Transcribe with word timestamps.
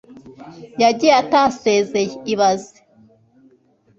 yagiye 0.81 1.13
atasezeye 1.21 2.11
ibaze 2.33 2.77